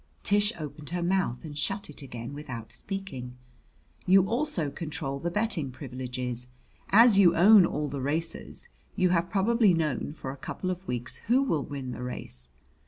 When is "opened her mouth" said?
0.59-1.45